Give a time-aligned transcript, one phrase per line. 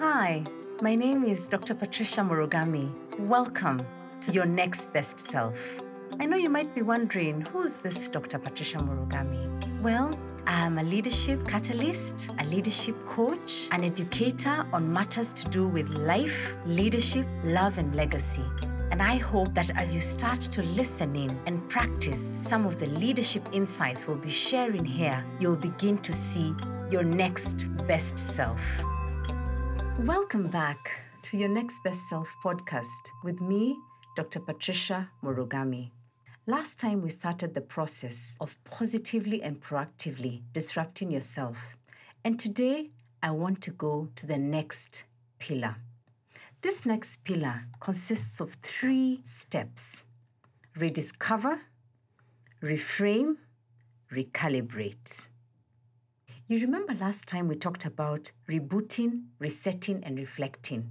[0.00, 0.42] Hi,
[0.80, 1.74] my name is Dr.
[1.74, 2.90] Patricia Murugami.
[3.18, 3.78] Welcome
[4.22, 5.82] to Your Next Best Self.
[6.18, 8.38] I know you might be wondering who's this Dr.
[8.38, 9.82] Patricia Murugami?
[9.82, 10.10] Well,
[10.46, 16.56] I'm a leadership catalyst, a leadership coach, an educator on matters to do with life,
[16.64, 18.46] leadership, love, and legacy.
[18.92, 22.86] And I hope that as you start to listen in and practice some of the
[22.86, 26.54] leadership insights we'll be sharing here, you'll begin to see
[26.90, 28.62] your next best self.
[30.06, 30.92] Welcome back
[31.24, 33.76] to your Next Best Self podcast with me,
[34.16, 34.40] Dr.
[34.40, 35.90] Patricia Murugami.
[36.46, 41.76] Last time we started the process of positively and proactively disrupting yourself.
[42.24, 42.88] And today
[43.22, 45.04] I want to go to the next
[45.38, 45.76] pillar.
[46.62, 50.06] This next pillar consists of three steps
[50.76, 51.60] rediscover,
[52.62, 53.36] reframe,
[54.10, 55.28] recalibrate.
[56.50, 60.90] You remember last time we talked about rebooting, resetting, and reflecting.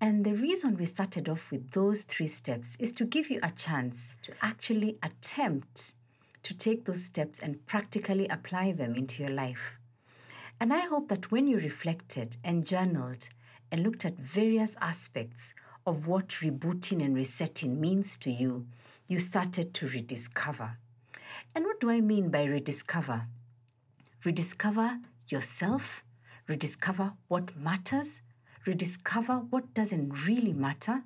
[0.00, 3.52] And the reason we started off with those three steps is to give you a
[3.52, 5.94] chance to actually attempt
[6.42, 9.78] to take those steps and practically apply them into your life.
[10.58, 13.28] And I hope that when you reflected and journaled
[13.70, 15.54] and looked at various aspects
[15.86, 18.66] of what rebooting and resetting means to you,
[19.06, 20.78] you started to rediscover.
[21.54, 23.28] And what do I mean by rediscover?
[24.24, 26.02] Rediscover yourself,
[26.48, 28.22] rediscover what matters,
[28.64, 31.02] rediscover what doesn't really matter,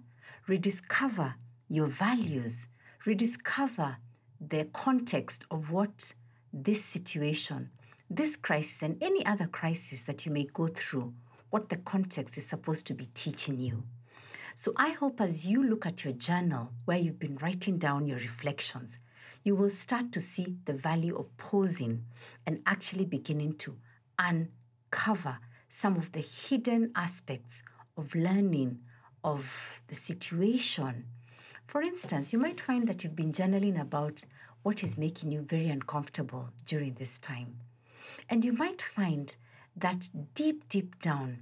[0.47, 1.35] rediscover
[1.69, 2.67] your values,
[3.05, 3.97] rediscover
[4.41, 6.13] the context of what
[6.53, 7.71] this situation,
[8.09, 11.13] this crisis, and any other crisis that you may go through,
[11.51, 13.83] what the context is supposed to be teaching you.
[14.55, 18.19] So I hope as you look at your journal where you've been writing down your
[18.19, 18.99] reflections,
[19.43, 22.05] you will start to see the value of pausing
[22.47, 23.77] and actually beginning to
[24.19, 27.63] uncover some of the hidden aspects
[27.97, 28.81] of learning
[29.25, 31.05] of the situation.
[31.67, 34.25] For instance, you might find that you've been journaling about
[34.63, 37.57] what is making you very uncomfortable during this time.
[38.29, 39.35] And you might find
[39.77, 41.39] that deep, deep down,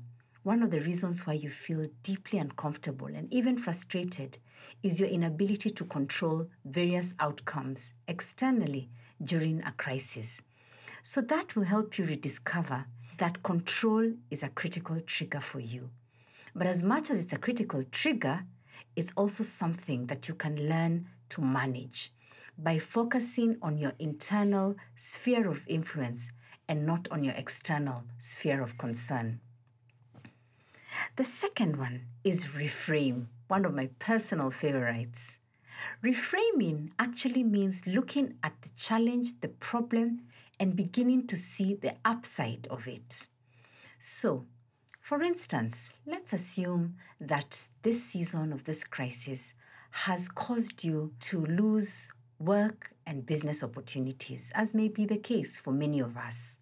[0.48, 4.38] one of the reasons why you feel deeply uncomfortable and even frustrated
[4.82, 8.88] is your inability to control various outcomes externally
[9.22, 10.40] during a crisis.
[11.02, 12.86] So that will help you rediscover
[13.18, 15.90] that control is a critical trigger for you.
[16.54, 18.46] But as much as it's a critical trigger,
[18.96, 22.14] it's also something that you can learn to manage
[22.56, 26.30] by focusing on your internal sphere of influence
[26.70, 29.40] and not on your external sphere of concern.
[31.18, 35.38] The second one is reframe, one of my personal favorites.
[36.00, 40.20] Reframing actually means looking at the challenge, the problem,
[40.60, 43.26] and beginning to see the upside of it.
[43.98, 44.46] So,
[45.00, 49.54] for instance, let's assume that this season of this crisis
[49.90, 55.72] has caused you to lose work and business opportunities, as may be the case for
[55.72, 56.58] many of us.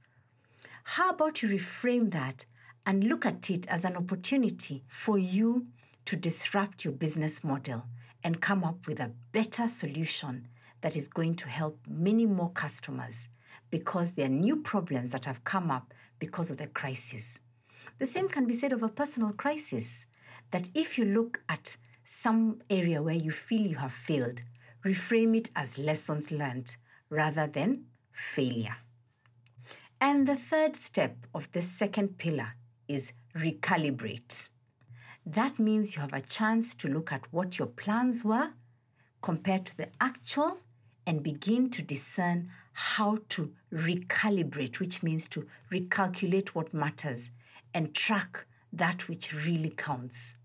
[0.83, 2.47] How about you reframe that
[2.87, 5.67] and look at it as an opportunity for you
[6.05, 7.85] to disrupt your business model
[8.23, 10.47] and come up with a better solution
[10.81, 13.29] that is going to help many more customers
[13.71, 17.41] because there are new problems that have come up because of the crisis.
[17.99, 20.07] The same can be said of a personal crisis
[20.53, 24.43] that if you look at some area where you feel you have failed,
[24.85, 26.77] reframe it as lessons learned
[27.11, 28.77] rather than failure.
[30.01, 32.55] And the third step of the second pillar
[32.89, 34.49] is recalibrate.
[35.25, 38.51] That means you have a chance to look at what your plans were
[39.23, 40.59] compared to the actual
[41.07, 47.31] and begin to discern how to recalibrate, which means to recalculate what matters
[47.73, 50.37] and track that which really counts.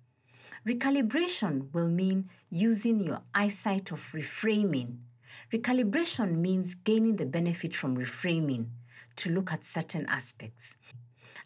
[0.65, 4.97] Recalibration will mean using your eyesight of reframing.
[5.51, 8.67] Recalibration means gaining the benefit from reframing
[9.17, 10.77] to look at certain aspects.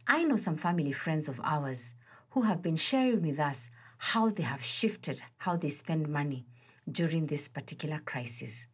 [0.08, 1.94] I know some family friends of ours
[2.32, 6.46] who have been sharing with us how they have shifted how they spend money
[6.92, 8.68] during this particular crisis.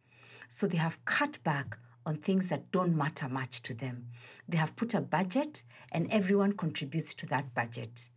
[0.48, 4.06] So they have cut back on things that don't matter much to them.
[4.48, 8.08] They have put a budget and everyone contributes to that budget.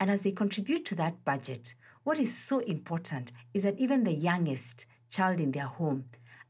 [0.00, 4.12] And as they contribute to that budget, what is so important is that even the
[4.12, 6.06] youngest child in their home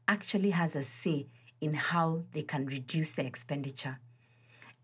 [0.07, 1.27] actually has a say
[1.61, 3.99] in how they can reduce their expenditure.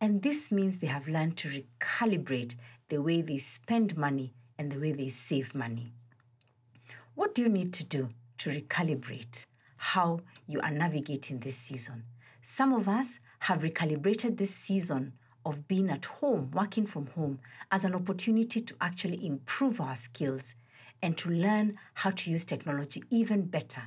[0.01, 2.56] And this means they have learned to recalibrate
[2.89, 5.94] the way they spend money and the way they save money.
[7.13, 8.09] What do you need to do
[8.39, 9.45] to recalibrate
[9.77, 12.03] how you are navigating this season?
[12.42, 15.13] Some of us have recalibrated this season
[15.45, 17.39] of being at home, working from home,
[17.71, 20.56] as an opportunity to actually improve our skills
[21.04, 23.83] and to learn how to use technology even better.